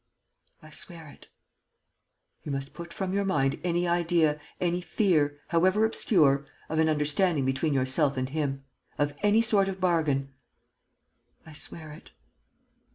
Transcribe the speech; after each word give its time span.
"I 0.63 0.71
swear 0.71 1.09
it." 1.09 1.27
"You 2.41 2.51
must 2.51 2.73
put 2.73 2.91
from 2.91 3.13
your 3.13 3.23
mind 3.23 3.59
any 3.63 3.87
idea, 3.87 4.39
any 4.59 4.81
fear, 4.81 5.37
however 5.49 5.85
obscure, 5.85 6.43
of 6.69 6.79
an 6.79 6.89
understanding 6.89 7.45
between 7.45 7.75
yourself 7.75 8.17
and 8.17 8.27
him... 8.27 8.63
of 8.97 9.13
any 9.21 9.43
sort 9.43 9.67
of 9.67 9.79
bargain...." 9.79 10.33
"I 11.45 11.53
swear 11.53 11.91
it." 11.91 12.09